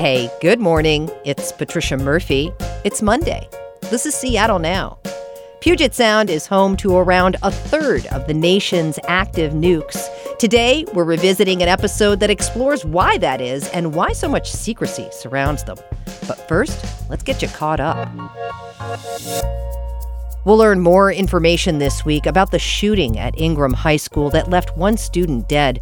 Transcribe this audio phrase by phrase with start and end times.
[0.00, 1.10] Hey, good morning.
[1.26, 2.50] It's Patricia Murphy.
[2.86, 3.46] It's Monday.
[3.90, 4.98] This is Seattle Now.
[5.60, 10.08] Puget Sound is home to around a third of the nation's active nukes.
[10.38, 15.06] Today, we're revisiting an episode that explores why that is and why so much secrecy
[15.12, 15.76] surrounds them.
[16.26, 18.08] But first, let's get you caught up.
[20.46, 24.78] We'll learn more information this week about the shooting at Ingraham High School that left
[24.78, 25.80] one student dead.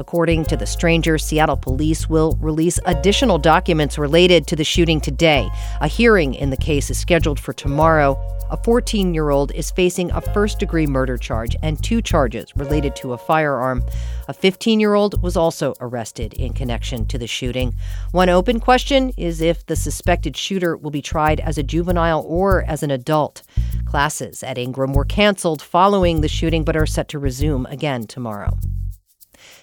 [0.00, 5.50] According to the stranger, Seattle police will release additional documents related to the shooting today.
[5.82, 8.18] A hearing in the case is scheduled for tomorrow.
[8.50, 12.96] A 14 year old is facing a first degree murder charge and two charges related
[12.96, 13.84] to a firearm.
[14.26, 17.74] A 15 year old was also arrested in connection to the shooting.
[18.12, 22.64] One open question is if the suspected shooter will be tried as a juvenile or
[22.64, 23.42] as an adult.
[23.84, 28.56] Classes at Ingraham were canceled following the shooting but are set to resume again tomorrow.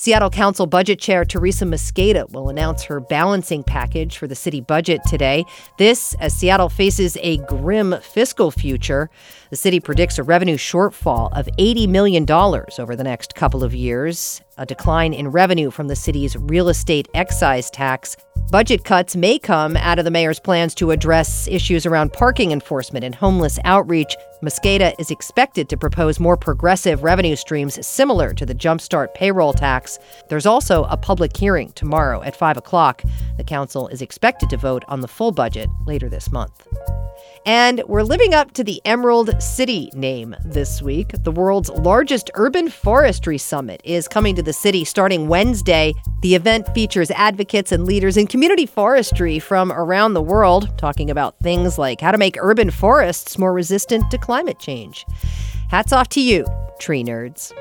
[0.00, 5.02] Seattle Council Budget Chair Teresa Mosqueda will announce her balancing package for the city budget
[5.06, 5.44] today.
[5.76, 9.10] This as Seattle faces a grim fiscal future.
[9.50, 14.40] The city predicts a revenue shortfall of $80 million over the next couple of years,
[14.60, 18.16] a decline in revenue from the city's real estate excise tax.
[18.50, 23.04] Budget cuts may come out of the mayor's plans to address issues around parking enforcement
[23.04, 24.14] and homeless outreach.
[24.42, 29.98] Mosqueda is expected to propose more progressive revenue streams similar to the Jumpstart payroll tax.
[30.28, 33.02] There's also a public hearing tomorrow at 5 o'clock.
[33.38, 36.66] The council is expected to vote on the full budget later this month.
[37.46, 41.12] And we're living up to the Emerald City name this week.
[41.24, 45.94] The world's largest urban forestry summit is coming to the city starting Wednesday.
[46.20, 51.38] The event features advocates and leaders in community forestry from around the world, talking about
[51.38, 55.06] things like how to make urban forests more resistant to climate change.
[55.70, 56.44] Hats off to you,
[56.78, 57.52] tree nerds.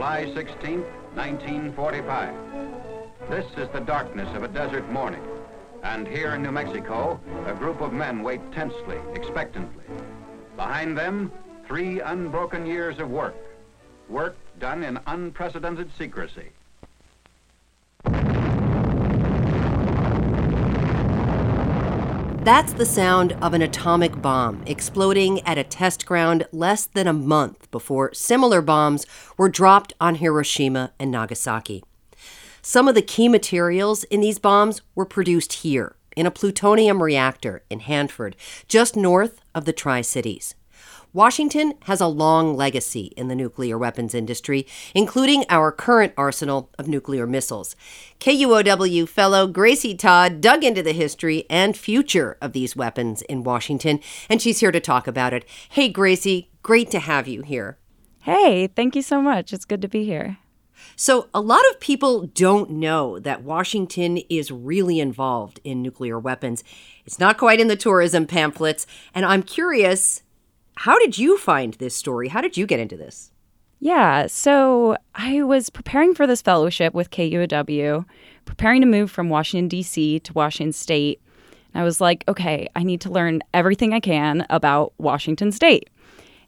[0.00, 0.80] July 16,
[1.14, 2.34] 1945.
[3.28, 5.20] This is the darkness of a desert morning.
[5.82, 9.84] And here in New Mexico, a group of men wait tensely, expectantly.
[10.56, 11.30] Behind them,
[11.66, 13.34] three unbroken years of work.
[14.08, 16.48] Work done in unprecedented secrecy.
[22.42, 27.12] That's the sound of an atomic bomb exploding at a test ground less than a
[27.12, 29.04] month before similar bombs
[29.36, 31.84] were dropped on Hiroshima and Nagasaki.
[32.62, 37.62] Some of the key materials in these bombs were produced here in a plutonium reactor
[37.68, 38.36] in Hanford,
[38.66, 40.54] just north of the Tri Cities.
[41.12, 46.86] Washington has a long legacy in the nuclear weapons industry, including our current arsenal of
[46.86, 47.74] nuclear missiles.
[48.20, 53.98] KUOW fellow Gracie Todd dug into the history and future of these weapons in Washington,
[54.28, 55.44] and she's here to talk about it.
[55.70, 57.78] Hey, Gracie, great to have you here.
[58.20, 59.52] Hey, thank you so much.
[59.52, 60.38] It's good to be here.
[60.94, 66.62] So, a lot of people don't know that Washington is really involved in nuclear weapons.
[67.04, 70.22] It's not quite in the tourism pamphlets, and I'm curious
[70.80, 72.28] how did you find this story?
[72.28, 73.32] How did you get into this?
[73.80, 78.06] Yeah, so I was preparing for this fellowship with KUOW,
[78.46, 80.20] preparing to move from Washington, D.C.
[80.20, 81.20] to Washington State.
[81.74, 85.90] And I was like, okay, I need to learn everything I can about Washington State.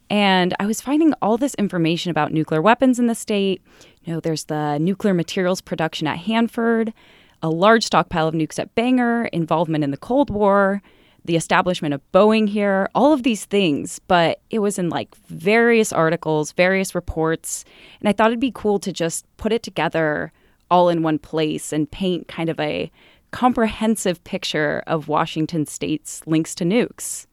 [0.08, 3.60] And I was finding all this information about nuclear weapons in the state.
[4.04, 6.94] You know, there's the nuclear materials production at Hanford,
[7.42, 10.80] a large stockpile of nukes at Bangor, involvement in the Cold War,
[11.24, 15.92] the establishment of Boeing here, all of these things, but it was in like various
[15.92, 17.64] articles, various reports.
[18.00, 20.32] And I thought it'd be cool to just put it together
[20.70, 22.90] all in one place and paint kind of a
[23.30, 27.26] comprehensive picture of Washington state's links to nukes.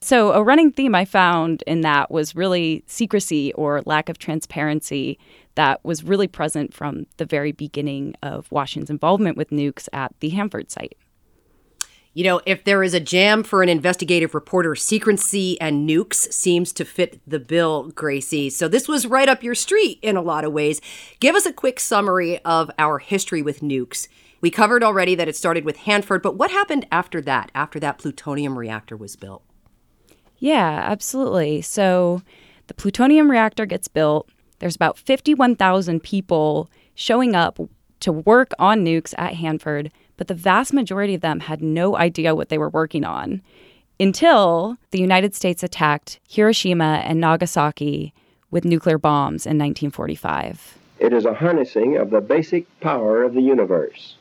[0.00, 5.18] So, a running theme I found in that was really secrecy or lack of transparency
[5.56, 10.28] that was really present from the very beginning of Washington's involvement with nukes at the
[10.28, 10.96] Hanford site.
[12.18, 16.72] You know, if there is a jam for an investigative reporter, secrecy and nukes seems
[16.72, 18.50] to fit the bill, Gracie.
[18.50, 20.80] So this was right up your street in a lot of ways.
[21.20, 24.08] Give us a quick summary of our history with nukes.
[24.40, 27.98] We covered already that it started with Hanford, but what happened after that, after that
[27.98, 29.44] plutonium reactor was built?
[30.38, 31.62] Yeah, absolutely.
[31.62, 32.22] So
[32.66, 34.28] the plutonium reactor gets built.
[34.58, 37.60] There's about 51,000 people showing up
[38.00, 42.34] to work on nukes at Hanford but the vast majority of them had no idea
[42.34, 43.40] what they were working on
[43.98, 48.12] until the United States attacked Hiroshima and Nagasaki
[48.50, 50.78] with nuclear bombs in 1945.
[50.98, 54.16] It is a harnessing of the basic power of the universe.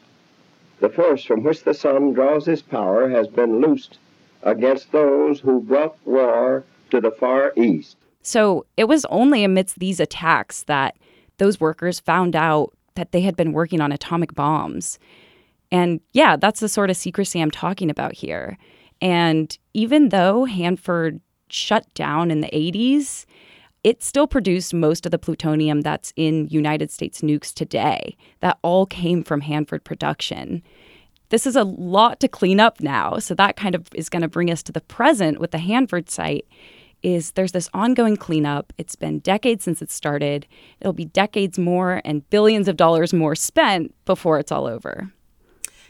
[0.79, 3.97] The force from which the sun draws its power has been loosed
[4.43, 7.97] against those who brought war to the Far East.
[8.21, 10.95] So it was only amidst these attacks that
[11.37, 14.99] those workers found out that they had been working on atomic bombs.
[15.71, 18.57] And yeah, that's the sort of secrecy I'm talking about here.
[19.01, 23.25] And even though Hanford shut down in the 80s,
[23.83, 28.17] it still produced most of the plutonium that's in United States nukes today.
[28.41, 30.63] That all came from Hanford production.
[31.29, 33.19] This is a lot to clean up now.
[33.19, 36.09] So that kind of is going to bring us to the present with the Hanford
[36.09, 36.47] site
[37.03, 38.73] is there's this ongoing cleanup.
[38.77, 40.47] It's been decades since it started.
[40.79, 45.11] It'll be decades more and billions of dollars more spent before it's all over.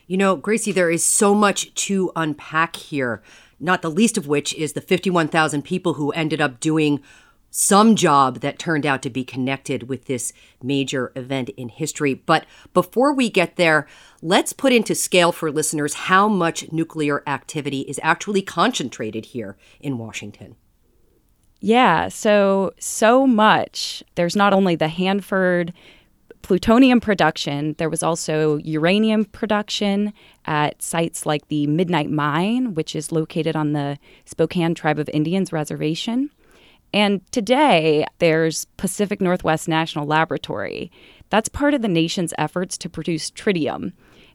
[0.07, 3.21] You know, Gracie, there is so much to unpack here,
[3.59, 7.01] not the least of which is the 51,000 people who ended up doing
[7.49, 10.31] some job that turned out to be connected with this
[10.61, 12.13] major event in history.
[12.13, 13.85] But before we get there,
[14.21, 19.97] let's put into scale for listeners how much nuclear activity is actually concentrated here in
[19.97, 20.55] Washington.
[21.59, 24.03] Yeah, so so much.
[24.15, 25.73] There's not only the Hanford
[26.41, 30.13] plutonium production, there was also uranium production
[30.45, 35.51] at sites like the Midnight Mine, which is located on the Spokane Tribe of Indians
[35.51, 36.29] reservation.
[36.93, 40.91] And today, there's Pacific Northwest National Laboratory.
[41.29, 43.91] That's part of the nation's efforts to produce tritium.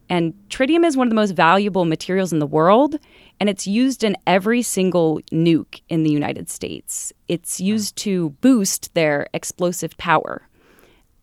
[0.09, 2.97] And tritium is one of the most valuable materials in the world,
[3.41, 7.13] and it's used in every single nuke in the United States.
[7.29, 10.49] It's used to boost their explosive power.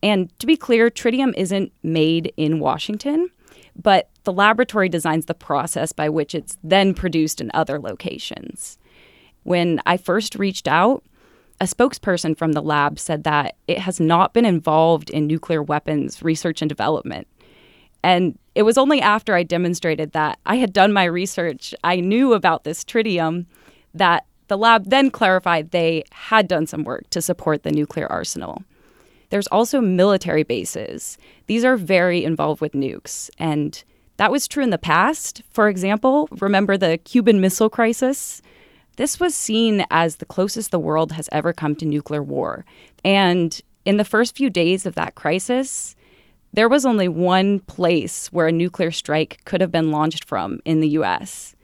[0.01, 3.29] And to be clear, tritium isn't made in Washington,
[3.75, 8.77] but the laboratory designs the process by which it's then produced in other locations.
[9.43, 11.03] When I first reached out,
[11.61, 16.23] a spokesperson from the lab said that it has not been involved in nuclear weapons
[16.23, 17.27] research and development.
[18.01, 22.33] And it was only after I demonstrated that I had done my research, I knew
[22.33, 23.45] about this tritium,
[23.93, 28.63] that the lab then clarified they had done some work to support the nuclear arsenal.
[29.29, 31.17] There's also military bases.
[31.47, 33.29] These are very involved with nukes.
[33.37, 33.83] And
[34.17, 35.43] that was true in the past.
[35.51, 38.41] For example, remember the Cuban Missile Crisis?
[38.97, 42.65] This was seen as the closest the world has ever come to nuclear war.
[43.05, 45.95] And in the first few days of that crisis,
[46.51, 50.79] there was only one place where a nuclear strike could have been launched from in
[50.79, 51.55] the US.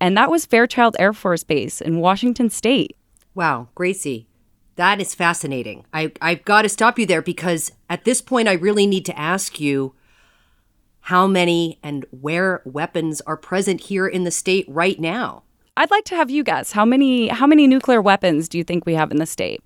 [0.00, 2.96] And that was Fairchild Air Force Base in Washington state.
[3.34, 4.28] Wow, Gracie,
[4.76, 5.84] that is fascinating.
[5.92, 9.18] I, I've got to stop you there because at this point, I really need to
[9.18, 9.94] ask you
[11.02, 15.42] how many and where weapons are present here in the state right now.
[15.76, 18.86] I'd like to have you guess how many how many nuclear weapons do you think
[18.86, 19.60] we have in the state?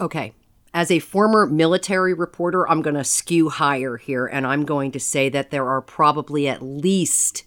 [0.00, 0.32] Okay.
[0.74, 5.00] As a former military reporter, I'm going to skew higher here and I'm going to
[5.00, 7.44] say that there are probably at least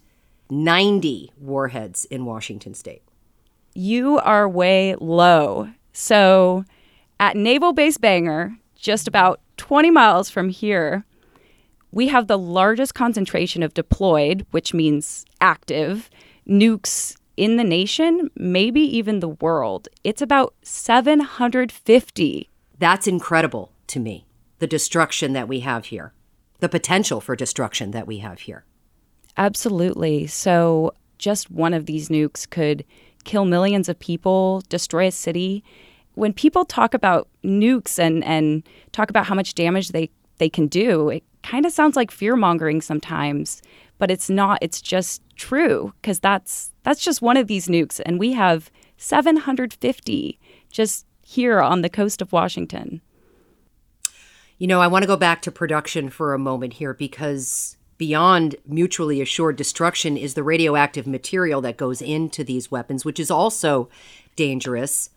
[0.50, 3.02] 90 warheads in Washington state.
[3.74, 5.70] You are way low.
[5.94, 6.64] So,
[7.22, 11.04] at Naval Base Bangor, just about 20 miles from here,
[11.92, 16.10] we have the largest concentration of deployed, which means active,
[16.48, 19.86] nukes in the nation, maybe even the world.
[20.02, 22.50] It's about 750.
[22.80, 24.26] That's incredible to me,
[24.58, 26.12] the destruction that we have here,
[26.58, 28.64] the potential for destruction that we have here.
[29.36, 30.26] Absolutely.
[30.26, 32.84] So, just one of these nukes could
[33.22, 35.62] kill millions of people, destroy a city.
[36.14, 40.66] When people talk about nukes and, and talk about how much damage they, they can
[40.66, 43.62] do, it kind of sounds like fear mongering sometimes
[43.98, 48.18] but it's not it's just true because that's that's just one of these nukes and
[48.18, 53.00] we have 750 just here on the coast of Washington.
[54.58, 58.56] You know, I want to go back to production for a moment here because beyond
[58.66, 63.88] mutually assured destruction is the radioactive material that goes into these weapons, which is also
[64.36, 65.10] dangerous.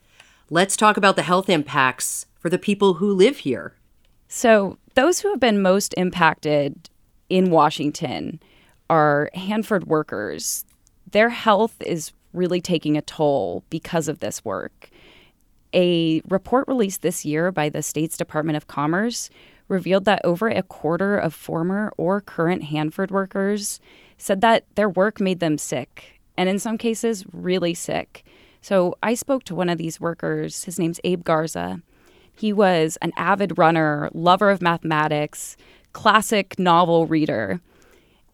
[0.49, 3.73] Let's talk about the health impacts for the people who live here.
[4.27, 6.89] So, those who have been most impacted
[7.29, 8.39] in Washington
[8.87, 10.63] are Hanford workers.
[11.09, 14.89] Their health is really taking a toll because of this work.
[15.73, 19.31] A report released this year by the state's Department of Commerce
[19.67, 23.79] revealed that over a quarter of former or current Hanford workers
[24.17, 28.23] said that their work made them sick, and in some cases, really sick.
[28.65, 30.63] So I spoke to one of these workers.
[30.63, 31.83] His name's Abe Garza.
[32.35, 35.55] He was an avid runner, lover of mathematics,
[35.93, 37.61] classic novel reader.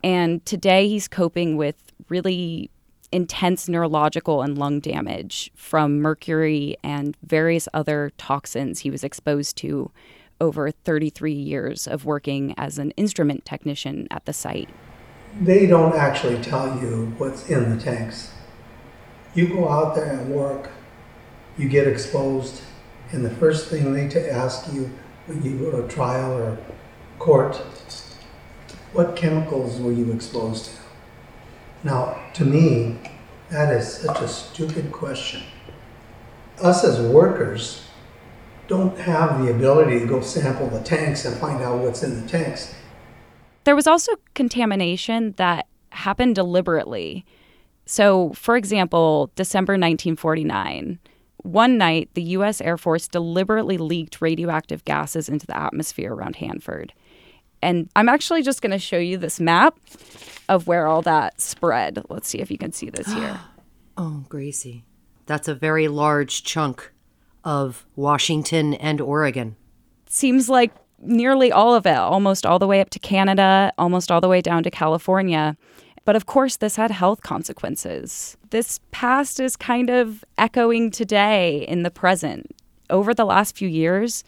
[0.02, 1.76] And today he's coping with
[2.08, 2.72] really
[3.12, 9.92] intense neurological and lung damage from mercury and various other toxins he was exposed to
[10.40, 14.70] over 33 years of working as an instrument technician at the site.
[15.42, 18.32] They don't actually tell you what's in the tanks.
[19.34, 20.70] You go out there and work,
[21.58, 22.62] you get exposed,
[23.12, 24.90] and the first thing they to ask you
[25.26, 26.58] when you go to trial or
[27.20, 27.56] court,
[28.94, 30.72] what chemicals were you exposed to?
[31.84, 33.00] Now, to me,
[33.50, 35.44] that is such a stupid question.
[36.62, 37.88] Us as workers
[38.68, 42.28] don't have the ability to go sample the tanks and find out what's in the
[42.28, 42.74] tanks.
[43.64, 47.26] There was also contamination that happened deliberately.
[47.92, 50.98] So, for example, December 1949,
[51.40, 52.62] one night the U.S.
[52.62, 56.94] Air Force deliberately leaked radioactive gases into the atmosphere around Hanford.
[57.62, 59.78] And I'm actually just going to show you this map
[60.48, 62.02] of where all that spread.
[62.08, 63.42] Let's see if you can see this here.
[63.98, 64.86] oh, Gracie.
[65.26, 66.94] That's a very large chunk
[67.44, 69.58] of Washington and Oregon.
[70.08, 70.72] Seems like
[71.02, 74.40] nearly all of it, almost all the way up to Canada, almost all the way
[74.40, 75.58] down to California.
[76.04, 78.38] But of course, this had health consequences.
[78.50, 82.56] This past is kind of echoing today in the present.
[82.90, 84.24] Over the last few years,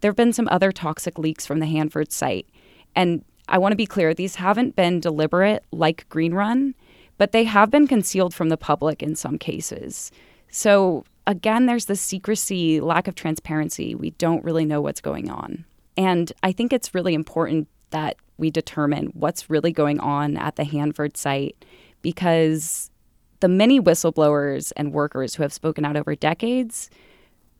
[0.00, 2.48] there have been some other toxic leaks from the Hanford site.
[2.96, 6.74] And I want to be clear, these haven't been deliberate like Green Run,
[7.16, 10.10] but they have been concealed from the public in some cases.
[10.50, 13.94] So again, there's the secrecy, lack of transparency.
[13.94, 15.64] We don't really know what's going on.
[15.96, 20.64] And I think it's really important that we determine what's really going on at the
[20.64, 21.64] Hanford site
[22.02, 22.90] because
[23.40, 26.90] the many whistleblowers and workers who have spoken out over decades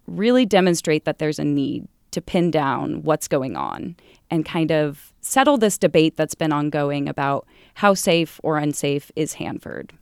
[0.07, 3.97] really demonstrate that there's a need to pin down what's going on
[4.31, 9.35] and kind of settle this debate that's been ongoing about how safe or unsafe is
[9.35, 9.93] Hanford.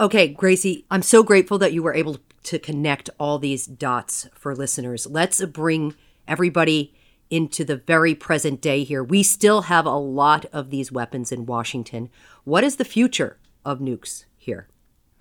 [0.00, 4.54] Okay, Gracie, I'm so grateful that you were able to connect all these dots for
[4.54, 5.06] listeners.
[5.06, 5.94] Let's bring
[6.28, 6.94] everybody
[7.30, 9.02] into the very present day here.
[9.02, 12.10] We still have a lot of these weapons in Washington.
[12.44, 14.68] What is the future of nukes here?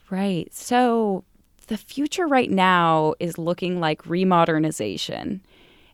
[0.09, 0.53] Right.
[0.53, 1.23] So
[1.67, 5.41] the future right now is looking like remodernization.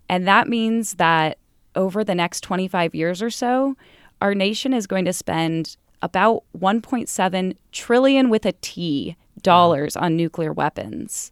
[0.07, 1.37] And that means that
[1.75, 3.75] over the next 25 years or so,
[4.21, 10.53] our nation is going to spend about 1.7 trillion with a T dollars on nuclear
[10.53, 11.31] weapons.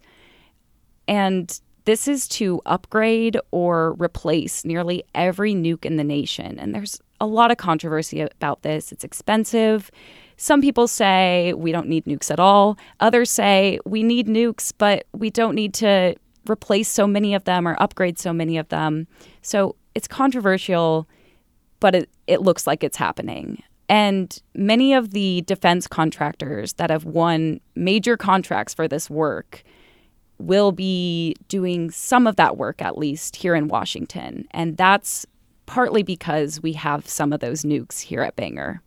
[1.08, 6.60] And this is to upgrade or replace nearly every nuke in the nation.
[6.60, 8.92] And there's a lot of controversy about this.
[8.92, 9.92] It's expensive.
[10.38, 12.78] Some people say we don't need nukes at all.
[13.00, 16.16] Others say we need nukes, but we don't need to
[16.50, 19.08] replace so many of them or upgrade so many of them.
[19.42, 21.08] So it's controversial,
[21.80, 23.62] but it, it looks like it's happening.
[23.88, 29.64] And many of the defense contractors that have won major contracts for this work
[30.44, 34.48] will be doing some of that work at least here in Washington.
[34.52, 35.26] And that's
[35.66, 38.82] partly because we have some of those nukes here at Bangor.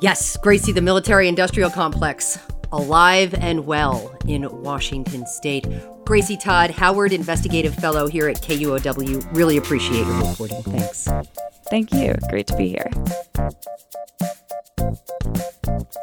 [0.00, 2.38] Yes, Gracie, the military industrial complex,
[2.70, 5.66] alive and well in Washington state.
[6.04, 9.36] Gracie Todd, Howard Investigative Fellow here at KUOW.
[9.36, 10.62] Really appreciate your reporting.
[10.62, 11.08] Thanks.
[11.68, 12.14] Thank you.
[12.30, 12.90] Great to be here.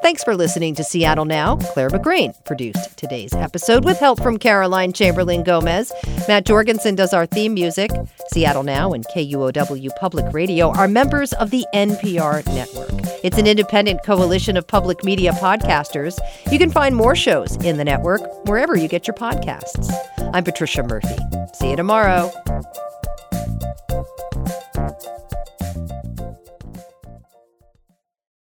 [0.01, 1.57] Thanks for listening to Seattle Now.
[1.57, 5.91] Claire McGrane produced today's episode with help from Caroline Chamberlain Gomez.
[6.27, 7.91] Matt Jorgensen does our theme music.
[8.31, 12.91] Seattle Now and KUOW Public Radio are members of the NPR network.
[13.23, 16.19] It's an independent coalition of public media podcasters.
[16.51, 19.91] You can find more shows in the network wherever you get your podcasts.
[20.33, 21.17] I'm Patricia Murphy.
[21.53, 22.31] See you tomorrow.